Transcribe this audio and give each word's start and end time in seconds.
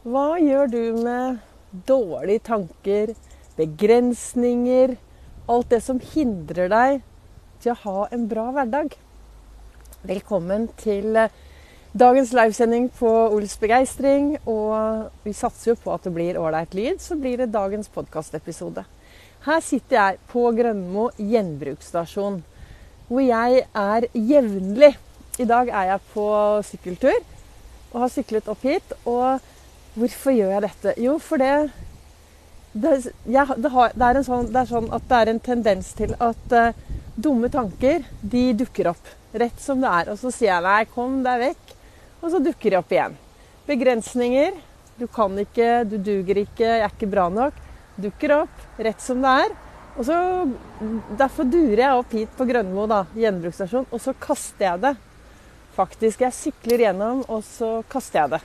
Hva 0.00 0.38
gjør 0.40 0.70
du 0.72 0.84
med 1.04 1.42
dårlige 1.84 2.40
tanker, 2.46 3.10
begrensninger, 3.58 4.94
alt 5.44 5.68
det 5.68 5.82
som 5.84 5.98
hindrer 6.00 6.70
deg 6.72 7.02
til 7.60 7.74
å 7.74 7.80
ha 7.82 8.06
en 8.08 8.24
bra 8.30 8.46
hverdag? 8.56 8.94
Velkommen 10.08 10.70
til 10.80 11.18
eh, 11.20 11.28
dagens 11.92 12.32
livesending 12.32 12.88
på 12.96 13.12
Ols 13.26 13.58
begeistring. 13.60 14.38
Og 14.48 15.12
vi 15.26 15.36
satser 15.36 15.74
jo 15.74 15.76
på 15.84 15.92
at 15.92 16.08
det 16.08 16.14
blir 16.16 16.40
ålreit 16.40 16.72
lyd, 16.72 17.04
så 17.04 17.20
blir 17.20 17.44
det 17.44 17.50
dagens 17.52 17.92
podkastepisode. 17.92 18.88
Her 19.44 19.60
sitter 19.60 19.98
jeg 19.98 20.24
på 20.32 20.48
Grønmo 20.56 21.10
gjenbruksstasjon, 21.20 22.40
hvor 23.12 23.26
jeg 23.28 23.66
er 23.68 24.10
jevnlig. 24.16 24.94
I 25.36 25.50
dag 25.52 25.68
er 25.68 25.92
jeg 25.92 26.06
på 26.16 26.28
sykkeltur 26.72 27.16
og 27.92 28.04
har 28.06 28.12
syklet 28.16 28.48
opp 28.48 28.64
hit. 28.64 29.00
Og 29.04 29.50
Hvorfor 29.98 30.34
gjør 30.36 30.52
jeg 30.54 30.66
dette? 30.68 30.94
Jo, 31.02 31.16
for 31.22 31.42
det 31.42 31.54
det, 32.72 32.92
jeg, 33.26 33.46
det, 33.58 33.70
har, 33.74 33.94
det, 33.98 34.06
er 34.06 34.22
sånn, 34.22 34.50
det, 34.52 34.60
er 34.60 34.68
sånn, 34.70 34.90
at 34.94 35.06
det 35.10 35.16
er 35.18 35.30
en 35.32 35.40
tendens 35.42 35.88
til 35.98 36.12
at 36.22 36.52
uh, 36.54 36.76
dumme 37.18 37.50
tanker 37.50 38.04
de 38.22 38.44
dukker 38.54 38.92
opp 38.92 39.10
rett 39.34 39.58
som 39.62 39.82
det 39.82 39.90
er. 39.90 40.12
Og 40.12 40.20
så 40.20 40.30
sier 40.34 40.52
jeg 40.52 40.66
nei, 40.66 40.84
kom 40.94 41.20
deg 41.26 41.42
vekk. 41.42 41.74
Og 42.20 42.30
så 42.30 42.42
dukker 42.44 42.70
de 42.70 42.78
opp 42.78 42.94
igjen. 42.94 43.18
Begrensninger. 43.66 44.54
Du 45.00 45.06
kan 45.10 45.34
ikke, 45.40 45.82
du 45.88 45.96
duger 45.96 46.42
ikke, 46.42 46.66
jeg 46.66 46.84
er 46.84 46.94
ikke 46.94 47.10
bra 47.10 47.26
nok. 47.32 47.58
Dukker 48.00 48.36
opp 48.42 48.80
rett 48.80 49.02
som 49.02 49.22
det 49.24 49.36
er. 49.46 49.54
Og 49.96 50.06
så, 50.06 50.16
Derfor 51.18 51.48
durer 51.50 51.82
jeg 51.82 52.02
opp 52.02 52.12
hit 52.14 52.34
på 52.38 52.46
Grønmo, 52.48 52.86
da, 52.90 53.04
gjenbruksstasjon, 53.18 53.88
og 53.90 54.02
så 54.02 54.14
kaster 54.20 54.68
jeg 54.68 54.84
det. 54.86 54.96
Faktisk. 55.74 56.22
Jeg 56.22 56.36
sykler 56.36 56.86
gjennom, 56.86 57.24
og 57.26 57.42
så 57.46 57.80
kaster 57.90 58.22
jeg 58.22 58.36
det. 58.36 58.44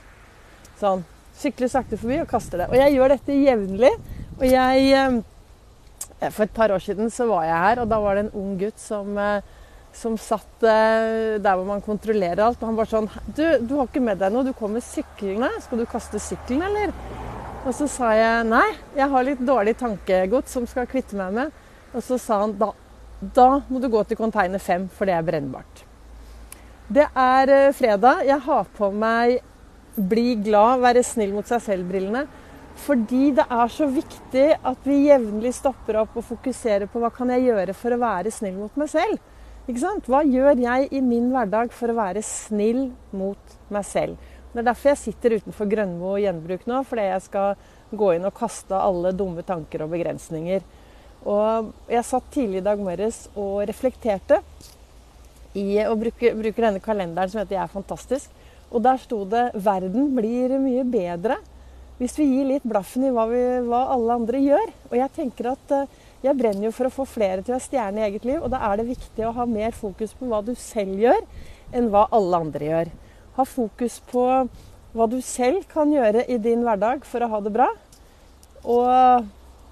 Sånn. 0.82 1.06
Sykler 1.36 1.72
sakte 1.72 2.00
forbi 2.00 2.22
og 2.24 2.30
kaster 2.32 2.64
det. 2.64 2.70
Og 2.72 2.80
jeg 2.80 2.96
gjør 2.96 3.16
dette 3.16 3.36
jevnlig. 3.36 3.92
Og 4.40 4.46
jeg 4.48 4.88
eh, 4.96 6.30
For 6.32 6.46
et 6.46 6.56
par 6.56 6.72
år 6.72 6.84
siden 6.84 7.12
så 7.14 7.28
var 7.30 7.46
jeg 7.48 7.62
her, 7.66 7.84
og 7.84 7.92
da 7.92 8.00
var 8.04 8.16
det 8.16 8.26
en 8.26 8.36
ung 8.40 8.56
gutt 8.60 8.80
som, 8.82 9.12
eh, 9.20 9.44
som 9.96 10.16
satt 10.20 10.64
eh, 10.64 11.36
der 11.44 11.58
hvor 11.58 11.68
man 11.68 11.84
kontrollerer 11.84 12.46
alt. 12.46 12.62
Og 12.62 12.72
han 12.72 12.80
var 12.80 12.92
sånn 12.92 13.10
Du, 13.28 13.44
du 13.60 13.76
har 13.78 13.90
ikke 13.90 14.04
med 14.04 14.22
deg 14.24 14.34
noe. 14.34 14.48
Du 14.48 14.56
kommer 14.56 14.84
syklende. 14.84 15.52
Skal 15.66 15.84
du 15.84 15.88
kaste 15.90 16.22
sykkelen, 16.24 16.66
eller? 16.70 16.96
Og 17.66 17.74
så 17.74 17.88
sa 17.90 18.12
jeg 18.14 18.46
nei, 18.46 18.68
jeg 18.94 19.10
har 19.10 19.26
litt 19.26 19.42
dårlig 19.42 19.74
tankegods 19.80 20.54
som 20.54 20.68
skal 20.70 20.88
kvitte 20.88 21.18
meg 21.18 21.34
med. 21.34 21.64
Og 21.96 22.04
så 22.06 22.20
sa 22.22 22.44
han 22.44 22.54
da, 22.60 22.70
da 23.34 23.50
må 23.72 23.82
du 23.82 23.90
gå 23.90 24.04
til 24.06 24.20
container 24.20 24.62
5, 24.62 24.86
for 24.94 25.10
det 25.10 25.16
er 25.18 25.26
brennbart. 25.26 25.82
Det 26.94 27.08
er 27.18 27.52
fredag. 27.74 28.22
Jeg 28.28 28.38
har 28.46 28.68
på 28.78 28.92
meg 28.94 29.40
bli 29.96 30.36
glad, 30.44 30.82
være 30.84 31.04
snill 31.06 31.34
mot 31.36 31.48
seg 31.48 31.64
selv-brillene. 31.64 32.26
Fordi 32.86 33.30
det 33.38 33.46
er 33.48 33.72
så 33.72 33.88
viktig 33.88 34.46
at 34.60 34.88
vi 34.88 35.06
jevnlig 35.08 35.54
stopper 35.56 36.02
opp 36.02 36.18
og 36.20 36.28
fokuserer 36.28 36.90
på 36.92 37.00
hva 37.00 37.12
kan 37.14 37.32
jeg 37.32 37.48
gjøre 37.48 37.76
for 37.78 37.96
å 37.96 38.02
være 38.02 38.34
snill 38.36 38.58
mot 38.60 38.76
meg 38.80 38.92
selv. 38.92 39.22
Ikke 39.66 39.82
sant? 39.82 40.10
Hva 40.12 40.22
gjør 40.28 40.60
jeg 40.62 40.90
i 40.94 41.02
min 41.02 41.32
hverdag 41.34 41.72
for 41.74 41.90
å 41.90 41.98
være 41.98 42.22
snill 42.26 42.90
mot 43.16 43.56
meg 43.74 43.88
selv? 43.88 44.20
Det 44.52 44.62
er 44.62 44.68
derfor 44.68 44.92
jeg 44.92 45.02
sitter 45.02 45.38
utenfor 45.40 45.72
Grønmo 45.72 46.14
gjenbruk 46.22 46.68
nå. 46.70 46.84
Fordi 46.88 47.08
jeg 47.08 47.24
skal 47.26 47.56
gå 47.96 48.12
inn 48.16 48.28
og 48.28 48.36
kaste 48.36 48.78
alle 48.78 49.16
dumme 49.16 49.44
tanker 49.48 49.86
og 49.86 49.96
begrensninger. 49.96 50.64
Og 51.26 51.72
jeg 51.90 52.06
satt 52.06 52.28
tidlig 52.36 52.62
i 52.62 52.68
dag 52.68 52.82
morges 52.84 53.26
og 53.34 53.64
reflekterte 53.66 54.44
i 55.58 55.80
å 55.88 55.96
bruke, 55.98 56.36
bruke 56.36 56.62
denne 56.62 56.84
kalenderen 56.84 57.32
som 57.32 57.40
heter 57.40 57.56
'Jeg 57.56 57.64
er 57.64 57.76
fantastisk'. 57.80 58.30
Og 58.72 58.82
der 58.84 58.98
sto 59.02 59.24
det 59.26 59.52
'Verden 59.54 60.16
blir 60.16 60.58
mye 60.60 60.84
bedre 60.84 61.38
hvis 61.98 62.18
vi 62.20 62.26
gir 62.28 62.48
litt 62.50 62.66
blaffen 62.68 63.06
i 63.08 63.12
hva, 63.14 63.24
vi, 63.30 63.42
hva 63.64 63.86
alle 63.94 64.18
andre 64.20 64.42
gjør'. 64.44 64.72
Og 64.92 64.96
jeg 65.00 65.14
tenker 65.16 65.52
at 65.54 65.72
eh, 65.72 65.88
jeg 66.26 66.36
brenner 66.36 66.68
jo 66.68 66.74
for 66.76 66.90
å 66.90 66.92
få 66.92 67.06
flere 67.08 67.42
til 67.42 67.54
å 67.54 67.56
være 67.56 67.68
stjerne 67.70 68.02
i 68.02 68.08
eget 68.10 68.26
liv. 68.28 68.42
Og 68.42 68.52
da 68.52 68.60
er 68.68 68.82
det 68.82 68.90
viktig 68.90 69.24
å 69.24 69.32
ha 69.38 69.46
mer 69.48 69.72
fokus 69.72 70.12
på 70.18 70.28
hva 70.28 70.42
du 70.44 70.52
selv 70.60 71.00
gjør, 71.00 71.22
enn 71.72 71.88
hva 71.94 72.08
alle 72.12 72.42
andre 72.48 72.68
gjør. 72.68 72.92
Ha 73.38 73.48
fokus 73.48 74.02
på 74.12 74.26
hva 74.96 75.08
du 75.12 75.18
selv 75.24 75.64
kan 75.72 75.92
gjøre 75.92 76.26
i 76.32 76.38
din 76.42 76.64
hverdag 76.68 77.08
for 77.08 77.24
å 77.24 77.32
ha 77.32 77.42
det 77.46 77.54
bra. 77.56 77.70
Og 78.66 78.88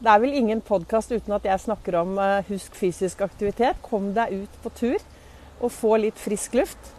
det 0.03 0.11
er 0.11 0.19
vel 0.19 0.35
ingen 0.35 0.61
podkast 0.63 1.13
uten 1.13 1.31
at 1.35 1.45
jeg 1.47 1.63
snakker 1.63 1.95
om 2.01 2.17
uh, 2.19 2.43
husk 2.49 2.75
fysisk 2.75 3.21
aktivitet. 3.23 3.79
Kom 3.85 4.11
deg 4.15 4.43
ut 4.43 4.57
på 4.63 4.71
tur 4.75 4.99
og 5.63 5.71
få 5.71 5.95
litt 6.03 6.19
frisk 6.19 6.57
luft. 6.59 6.91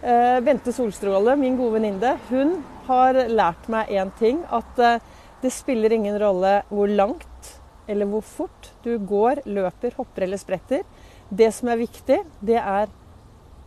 Uh, 0.00 0.40
Bente 0.40 0.72
Solstråle, 0.72 1.34
min 1.36 1.58
gode 1.58 1.74
venninne, 1.76 2.14
hun 2.30 2.54
har 2.86 3.18
lært 3.28 3.66
meg 3.68 3.90
én 3.92 4.08
ting. 4.16 4.38
At 4.48 4.78
uh, 4.80 4.96
det 5.42 5.52
spiller 5.52 5.92
ingen 5.92 6.16
rolle 6.20 6.62
hvor 6.70 6.88
langt 6.88 7.50
eller 7.90 8.08
hvor 8.08 8.24
fort 8.24 8.70
du 8.84 8.94
går, 8.96 9.42
løper, 9.44 9.92
hopper 9.98 10.24
eller 10.24 10.40
spretter. 10.40 10.86
Det 11.28 11.50
som 11.52 11.68
er 11.68 11.82
viktig, 11.82 12.16
det 12.40 12.56
er 12.56 12.88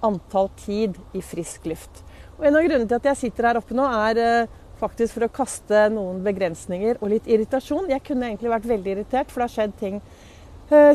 antall 0.03 0.49
tid 0.63 0.97
i 1.13 1.21
frisk 1.21 1.67
luft. 1.69 2.01
Og 2.39 2.47
En 2.49 2.57
av 2.57 2.65
grunnene 2.65 2.89
til 2.89 2.97
at 2.97 3.09
jeg 3.11 3.21
sitter 3.27 3.51
her 3.51 3.59
oppe 3.61 3.77
nå, 3.77 3.85
er 4.09 4.21
uh, 4.49 4.59
faktisk 4.81 5.19
for 5.19 5.27
å 5.27 5.33
kaste 5.37 5.85
noen 5.93 6.23
begrensninger 6.25 6.97
og 6.97 7.13
litt 7.13 7.29
irritasjon. 7.29 7.91
Jeg 7.93 8.01
kunne 8.09 8.31
egentlig 8.31 8.55
vært 8.55 8.71
veldig 8.73 8.95
irritert, 8.97 9.29
for 9.29 9.43
det 9.43 9.51
har 9.51 9.57
skjedd 9.59 9.81
ting 9.83 10.01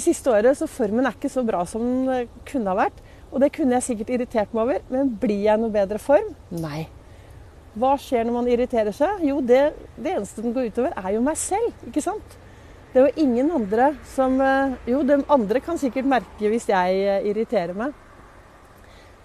siste 0.03 0.33
året, 0.33 0.57
så 0.59 0.67
formen 0.67 1.07
er 1.07 1.15
ikke 1.15 1.29
så 1.31 1.45
bra 1.47 1.61
som 1.69 1.85
den 2.09 2.31
kunne 2.49 2.73
ha 2.73 2.79
vært. 2.81 2.97
Og 3.29 3.43
det 3.43 3.53
kunne 3.55 3.77
jeg 3.77 3.87
sikkert 3.91 4.15
irritert 4.17 4.55
meg 4.57 4.65
over, 4.65 4.85
men 4.93 5.11
blir 5.21 5.43
jeg 5.45 5.59
i 5.59 5.63
noe 5.63 5.73
bedre 5.73 6.01
form? 6.01 6.31
Nei. 6.55 6.87
Hva 7.79 7.93
skjer 8.01 8.25
når 8.27 8.37
man 8.39 8.51
irriterer 8.51 8.95
seg? 8.97 9.23
Jo, 9.29 9.39
det, 9.45 9.63
det 10.01 10.15
eneste 10.17 10.43
den 10.43 10.55
går 10.57 10.71
utover, 10.73 10.95
er 10.97 11.15
jo 11.15 11.25
meg 11.25 11.37
selv. 11.41 11.75
ikke 11.87 12.03
sant? 12.03 12.39
Det 12.93 13.03
er 13.03 13.11
jo 13.11 13.27
ingen 13.27 13.51
andre 13.53 13.91
som 14.09 14.39
eh, 14.41 14.73
Jo, 14.89 15.03
de 15.05 15.19
andre 15.29 15.61
kan 15.61 15.77
sikkert 15.81 16.09
merke 16.09 16.49
hvis 16.49 16.71
jeg 16.71 17.03
eh, 17.05 17.27
irriterer 17.29 17.77
meg. 17.77 17.93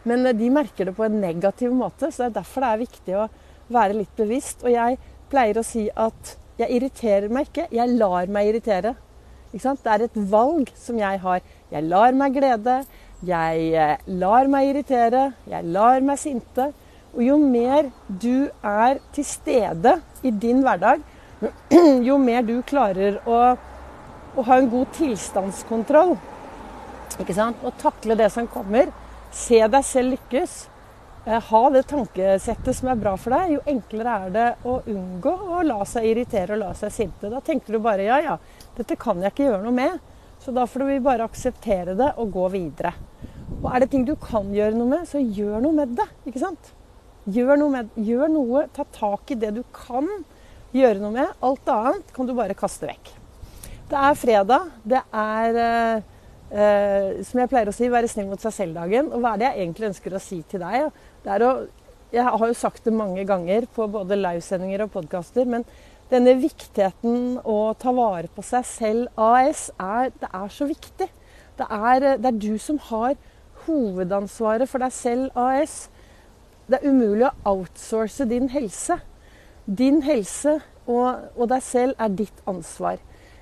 Men 0.04 0.28
eh, 0.28 0.36
de 0.36 0.52
merker 0.52 0.90
det 0.90 0.96
på 0.98 1.08
en 1.08 1.16
negativ 1.24 1.72
måte, 1.74 2.12
så 2.12 2.26
det 2.26 2.30
er 2.30 2.38
derfor 2.42 2.66
det 2.66 2.72
er 2.74 2.84
viktig 2.84 3.18
å 3.18 3.30
være 3.74 3.98
litt 4.02 4.14
bevisst. 4.20 4.66
Og 4.68 4.76
jeg 4.76 5.00
pleier 5.32 5.58
å 5.58 5.66
si 5.66 5.88
at 5.88 6.36
jeg 6.60 6.76
irriterer 6.76 7.32
meg 7.34 7.48
ikke, 7.50 7.70
jeg 7.74 7.96
lar 7.96 8.30
meg 8.30 8.52
irritere. 8.52 8.94
Ikke 9.54 9.64
sant? 9.64 9.82
Det 9.86 9.94
er 9.94 10.06
et 10.06 10.20
valg 10.30 10.70
som 10.78 11.00
jeg 11.00 11.24
har. 11.24 11.42
Jeg 11.72 11.88
lar 11.88 12.14
meg 12.18 12.36
glede. 12.36 12.82
Jeg 13.24 13.68
eh, 13.80 13.96
lar 14.20 14.50
meg 14.52 14.72
irritere, 14.72 15.30
jeg 15.48 15.70
lar 15.72 16.04
meg 16.04 16.20
sinte. 16.20 16.72
Og 17.14 17.22
jo 17.24 17.38
mer 17.38 17.92
du 18.08 18.50
er 18.66 19.00
til 19.14 19.26
stede 19.28 20.00
i 20.26 20.32
din 20.32 20.64
hverdag, 20.66 21.04
jo 22.08 22.18
mer 22.20 22.44
du 22.48 22.58
klarer 22.66 23.20
å, 23.30 23.40
å 24.34 24.46
ha 24.48 24.58
en 24.60 24.70
god 24.72 24.94
tilstandskontroll 24.98 26.16
ikke 27.22 27.36
sant? 27.36 27.60
og 27.64 27.76
takle 27.82 28.16
det 28.18 28.30
som 28.34 28.48
kommer, 28.50 28.92
se 29.34 29.60
deg 29.62 29.86
selv 29.86 30.16
lykkes, 30.16 30.56
eh, 31.26 31.42
ha 31.50 31.62
det 31.74 31.84
tankesettet 31.90 32.78
som 32.78 32.90
er 32.92 33.00
bra 33.00 33.16
for 33.20 33.36
deg, 33.36 33.58
jo 33.58 33.62
enklere 33.76 34.16
er 34.26 34.34
det 34.34 34.48
å 34.66 34.80
unngå 34.90 35.36
å 35.58 35.62
la 35.68 35.84
seg 35.90 36.10
irritere 36.10 36.56
og 36.56 36.64
la 36.64 36.72
seg 36.78 36.94
sinte. 36.94 37.30
Da 37.30 37.42
tenker 37.46 37.76
du 37.76 37.84
bare 37.84 38.08
ja, 38.08 38.20
ja, 38.24 38.40
dette 38.78 38.98
kan 39.00 39.22
jeg 39.22 39.34
ikke 39.34 39.50
gjøre 39.52 39.64
noe 39.66 39.78
med. 39.78 40.13
Så 40.44 40.52
da 40.52 40.66
får 40.68 40.84
vi 40.90 41.00
bare 41.04 41.24
akseptere 41.24 41.96
det 41.96 42.10
og 42.20 42.32
gå 42.36 42.48
videre. 42.52 42.92
Og 43.62 43.70
er 43.72 43.84
det 43.84 43.92
ting 43.94 44.04
du 44.08 44.16
kan 44.20 44.50
gjøre 44.52 44.76
noe 44.76 44.90
med, 44.92 45.06
så 45.08 45.22
gjør 45.22 45.62
noe 45.64 45.76
med 45.78 45.94
det. 45.96 46.08
ikke 46.28 46.42
sant? 46.42 46.74
Gjør 47.32 47.56
noe, 47.62 47.72
med, 47.72 47.92
gjør 47.96 48.32
noe, 48.32 48.66
ta 48.76 48.84
tak 48.92 49.32
i 49.32 49.38
det 49.40 49.54
du 49.56 49.62
kan 49.76 50.10
gjøre 50.76 51.00
noe 51.00 51.14
med. 51.16 51.38
Alt 51.46 51.70
annet 51.72 52.12
kan 52.16 52.28
du 52.28 52.34
bare 52.36 52.58
kaste 52.60 52.90
vekk. 52.90 53.14
Det 53.88 54.02
er 54.02 54.20
fredag. 54.20 54.68
Det 54.84 55.00
er, 55.22 55.62
eh, 56.52 57.24
som 57.24 57.40
jeg 57.40 57.52
pleier 57.54 57.72
å 57.72 57.76
si, 57.76 57.88
være 57.94 58.12
snill 58.12 58.28
mot 58.28 58.44
seg 58.44 58.56
selv-dagen. 58.58 59.14
Og 59.14 59.24
hva 59.24 59.34
er 59.34 59.40
det 59.40 59.48
jeg 59.48 59.64
egentlig 59.64 59.90
ønsker 59.94 60.18
å 60.18 60.24
si 60.24 60.42
til 60.50 60.66
deg? 60.66 60.92
Det 61.24 61.32
er 61.38 61.48
å, 61.48 61.54
jeg 62.12 62.28
har 62.28 62.46
jo 62.52 62.58
sagt 62.58 62.84
det 62.84 62.94
mange 62.94 63.24
ganger 63.30 63.70
på 63.74 63.88
både 63.96 64.20
livesendinger 64.20 64.84
og 64.86 64.92
podkaster, 64.98 65.48
denne 66.12 66.36
viktigheten 66.42 67.40
å 67.48 67.74
ta 67.80 67.94
vare 67.96 68.30
på 68.34 68.44
seg 68.46 68.66
selv 68.68 69.20
AS, 69.20 69.70
er, 69.80 70.12
det 70.20 70.30
er 70.30 70.50
så 70.52 70.68
viktig. 70.70 71.10
Det 71.58 71.68
er, 71.70 72.08
det 72.18 72.30
er 72.30 72.42
du 72.42 72.58
som 72.62 72.80
har 72.90 73.16
hovedansvaret 73.68 74.70
for 74.70 74.84
deg 74.84 74.94
selv 74.96 75.40
AS. 75.40 75.88
Det 76.68 76.80
er 76.80 76.90
umulig 76.90 77.28
å 77.30 77.56
outsource 77.56 78.28
din 78.30 78.50
helse. 78.54 79.00
Din 79.66 80.02
helse 80.04 80.60
og, 80.88 81.30
og 81.38 81.50
deg 81.52 81.64
selv 81.64 82.00
er 82.02 82.16
ditt 82.24 82.44
ansvar. 82.50 83.00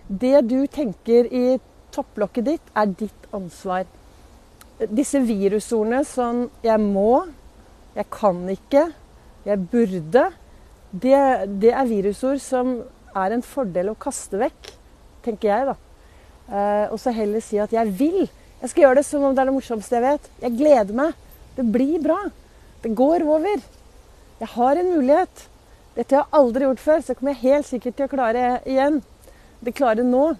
Det 0.08 0.42
du 0.50 0.60
tenker 0.68 1.30
i 1.32 1.60
topplokket 1.96 2.48
ditt, 2.48 2.72
er 2.76 2.94
ditt 3.00 3.28
ansvar. 3.36 3.88
Disse 4.82 5.20
virusordene 5.22 6.04
som 6.06 6.50
'jeg 6.64 6.80
må', 6.80 7.30
'jeg 7.96 8.10
kan 8.10 8.50
ikke', 8.50 8.94
'jeg 9.46 9.68
burde', 9.72 10.32
det, 10.92 11.18
det 11.62 11.72
er 11.72 11.88
virusord 11.88 12.42
som 12.44 12.82
er 13.16 13.36
en 13.36 13.44
fordel 13.46 13.92
å 13.92 14.00
kaste 14.00 14.40
vekk, 14.40 14.72
tenker 15.26 15.52
jeg, 15.52 15.72
da. 15.72 15.76
Eh, 16.52 16.86
og 16.92 17.00
så 17.00 17.14
heller 17.16 17.40
si 17.44 17.60
at 17.60 17.72
'jeg 17.72 17.88
vil'. 18.00 18.30
Jeg 18.62 18.70
skal 18.70 18.84
gjøre 18.84 18.96
det 18.96 19.06
som 19.06 19.24
om 19.24 19.36
det 19.36 19.42
er 19.42 19.46
det 19.46 19.54
morsomste 19.54 19.96
jeg 19.96 20.04
vet. 20.04 20.30
Jeg 20.42 20.58
gleder 20.58 20.94
meg. 20.94 21.14
Det 21.56 21.66
blir 21.72 22.02
bra. 22.04 22.30
Det 22.84 22.96
går 22.96 23.24
over. 23.24 23.62
Jeg 24.40 24.48
har 24.48 24.76
en 24.76 24.94
mulighet. 24.96 25.48
Dette 25.96 26.16
har 26.16 26.24
jeg 26.24 26.34
aldri 26.34 26.64
gjort 26.64 26.80
før, 26.80 27.02
så 27.02 27.14
kommer 27.14 27.34
jeg 27.34 27.52
helt 27.52 27.66
sikkert 27.66 27.96
til 27.96 28.06
å 28.06 28.12
klare 28.12 28.62
igjen. 28.66 29.02
Det 29.64 29.76
klarer 29.76 30.04
nå. 30.04 30.36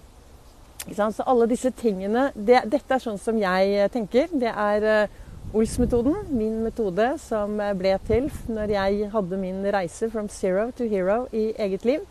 Så 0.90 1.22
alle 1.26 1.46
disse 1.46 1.70
tingene 1.70 2.32
det, 2.34 2.64
Dette 2.66 2.94
er 2.94 2.98
sånn 2.98 3.18
som 3.18 3.38
jeg 3.38 3.90
tenker. 3.92 4.28
Det 4.32 4.50
er 4.50 4.82
uh, 4.82 5.08
Ols-metoden, 5.52 6.14
min 6.32 6.62
metode 6.64 7.10
som 7.20 7.58
ble 7.76 7.90
til 8.06 8.30
når 8.48 8.70
jeg 8.72 9.08
hadde 9.12 9.36
min 9.36 9.58
reise 9.74 10.08
from 10.08 10.30
zero 10.32 10.70
to 10.72 10.86
hero 10.88 11.26
i 11.28 11.50
eget 11.60 11.84
liv. 11.84 12.06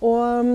Og 0.00 0.54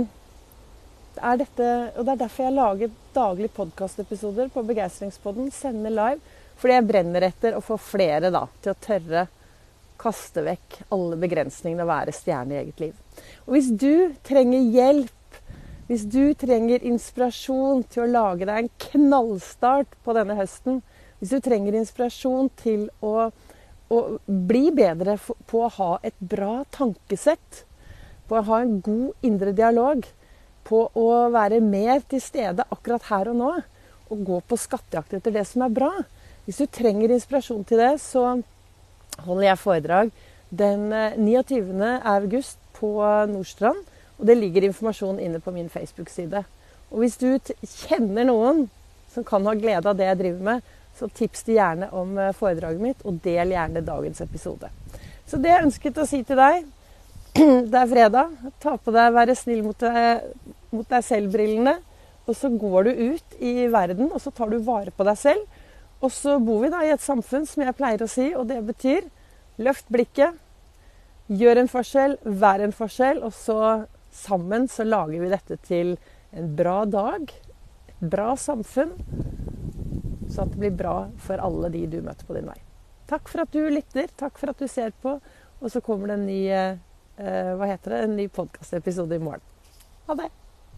det 1.16 1.22
er, 1.22 1.38
dette, 1.44 1.68
og 1.94 2.02
det 2.02 2.16
er 2.16 2.22
derfor 2.24 2.48
jeg 2.48 2.56
lager 2.56 2.96
daglige 3.14 3.54
podkastepisoder 3.54 4.50
på 4.50 4.64
Begeistringspodden. 4.66 5.52
Sender 5.54 5.94
live. 5.94 6.34
Fordi 6.58 6.74
jeg 6.74 6.88
brenner 6.90 7.28
etter 7.28 7.60
å 7.60 7.62
få 7.64 7.78
flere 7.78 8.34
da, 8.34 8.48
til 8.64 8.74
å 8.74 8.80
tørre 8.88 9.28
kaste 10.02 10.42
vekk 10.48 10.80
alle 10.96 11.20
begrensningene 11.22 11.86
og 11.86 11.92
være 11.92 12.16
stjerne 12.16 12.56
i 12.56 12.62
eget 12.64 12.82
liv. 12.88 12.98
Og 13.46 13.54
hvis 13.54 13.70
du 13.70 14.16
trenger 14.26 14.66
hjelp, 14.74 15.40
hvis 15.86 16.10
du 16.10 16.34
trenger 16.42 16.84
inspirasjon 16.90 17.86
til 17.94 18.08
å 18.08 18.12
lage 18.12 18.50
deg 18.50 18.64
en 18.64 18.74
knallstart 18.90 19.94
på 20.02 20.18
denne 20.18 20.42
høsten, 20.42 20.82
hvis 21.26 21.42
du 21.42 21.42
trenger 21.42 21.74
inspirasjon 21.74 22.52
til 22.62 22.84
å, 23.02 23.32
å 23.90 24.00
bli 24.30 24.68
bedre 24.78 25.16
på 25.50 25.64
å 25.66 25.72
ha 25.80 25.88
et 26.06 26.14
bra 26.22 26.60
tankesett, 26.70 27.64
på 28.30 28.38
å 28.38 28.44
ha 28.46 28.60
en 28.62 28.76
god 28.86 29.26
indre 29.26 29.54
dialog, 29.58 30.06
på 30.70 30.84
å 30.94 31.08
være 31.34 31.64
mer 31.66 32.04
til 32.06 32.22
stede 32.22 32.68
akkurat 32.70 33.10
her 33.10 33.32
og 33.34 33.40
nå, 33.40 33.50
og 34.14 34.22
gå 34.28 34.38
på 34.46 34.60
skattejakt 34.62 35.18
etter 35.18 35.34
det 35.34 35.48
som 35.50 35.64
er 35.66 35.74
bra 35.74 35.90
Hvis 36.46 36.60
du 36.62 36.68
trenger 36.70 37.10
inspirasjon 37.10 37.64
til 37.66 37.82
det, 37.82 37.96
så 38.06 38.36
holder 39.26 39.48
jeg 39.48 39.62
foredrag 39.64 40.12
den 40.54 40.92
29. 41.18 41.74
Eh, 41.82 42.06
august 42.06 42.60
på 42.78 43.02
Nordstrand. 43.32 43.82
Og 44.20 44.30
det 44.30 44.38
ligger 44.38 44.68
informasjon 44.68 45.18
inne 45.18 45.42
på 45.42 45.56
min 45.56 45.74
Facebook-side. 45.74 46.44
Og 46.94 47.02
hvis 47.02 47.18
du 47.18 47.34
kjenner 47.66 48.30
noen 48.30 48.68
som 49.10 49.26
kan 49.26 49.50
ha 49.50 49.58
glede 49.58 49.90
av 49.90 49.98
det 49.98 50.06
jeg 50.12 50.22
driver 50.22 50.46
med, 50.52 50.76
så 50.96 51.10
tips 51.12 51.44
de 51.48 51.58
gjerne 51.58 51.90
om 51.96 52.18
eh, 52.18 52.34
foredraget 52.36 52.82
mitt, 52.82 53.04
og 53.06 53.20
del 53.24 53.54
gjerne 53.56 53.84
dagens 53.86 54.22
episode. 54.24 54.70
Så 55.26 55.40
det 55.42 55.52
jeg 55.52 55.68
ønsket 55.68 56.00
å 56.02 56.08
si 56.08 56.22
til 56.24 56.40
deg 56.40 56.66
Det 57.72 57.76
er 57.76 57.90
fredag. 57.92 58.32
Ta 58.64 58.78
på 58.80 58.94
deg 58.96 59.12
'være 59.12 59.36
snill 59.36 59.66
mot 59.66 59.80
deg, 59.80 60.24
mot 60.72 60.88
deg 60.88 61.04
selv'-brillene. 61.04 61.74
Og 62.26 62.38
så 62.40 62.50
går 62.50 62.88
du 62.88 62.92
ut 63.12 63.36
i 63.44 63.68
verden, 63.68 64.08
og 64.08 64.22
så 64.24 64.32
tar 64.32 64.50
du 64.50 64.58
vare 64.64 64.94
på 64.96 65.04
deg 65.04 65.18
selv. 65.20 65.44
Og 66.02 66.12
så 66.16 66.40
bor 66.40 66.64
vi 66.64 66.72
da 66.72 66.82
i 66.86 66.94
et 66.94 67.04
samfunn 67.04 67.46
som 67.50 67.64
jeg 67.64 67.76
pleier 67.76 68.02
å 68.02 68.10
si, 68.10 68.32
og 68.36 68.48
det 68.48 68.62
betyr 68.66 69.06
løft 69.62 69.88
blikket, 69.92 70.40
gjør 71.28 71.62
en 71.62 71.72
forskjell, 71.72 72.18
vær 72.24 72.64
en 72.64 72.76
forskjell, 72.76 73.22
og 73.26 73.34
så 73.34 73.60
sammen 74.16 74.68
så 74.72 74.86
lager 74.88 75.24
vi 75.24 75.32
dette 75.32 75.58
til 75.68 75.96
en 76.36 76.52
bra 76.56 76.84
dag, 76.86 77.32
et 77.90 78.04
bra 78.12 78.34
samfunn, 78.40 78.94
så 80.36 80.46
at 80.46 80.54
det 80.54 80.62
blir 80.62 80.76
bra 80.76 80.96
for 81.26 81.42
alle 81.42 81.72
de 81.74 81.86
du 81.90 82.00
møter 82.04 82.28
på 82.28 82.38
din 82.38 82.50
vei. 82.50 82.58
Takk 83.10 83.30
for 83.32 83.46
at 83.46 83.54
du 83.54 83.62
lytter, 83.70 84.10
takk 84.18 84.40
for 84.42 84.52
at 84.52 84.62
du 84.62 84.68
ser 84.72 84.96
på, 85.02 85.18
og 85.62 85.72
så 85.72 85.82
kommer 85.86 86.12
det 86.12 86.20
en 86.20 86.26
ny, 86.28 86.42
eh, 86.52 87.52
hva 87.56 87.70
det, 87.76 88.02
en 88.02 88.18
ny 88.18 88.28
podkastepisode 88.34 89.16
i 89.16 89.24
morgen. 89.24 89.46
Ha 90.10 90.18
det! 90.22 90.32